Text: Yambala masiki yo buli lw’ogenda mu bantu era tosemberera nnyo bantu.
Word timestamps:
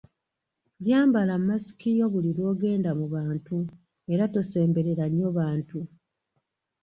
Yambala 0.89 1.33
masiki 1.47 1.89
yo 1.99 2.05
buli 2.13 2.29
lw’ogenda 2.37 2.91
mu 2.99 3.05
bantu 3.15 3.57
era 4.13 4.23
tosemberera 4.33 5.05
nnyo 5.09 5.29
bantu. 5.39 5.79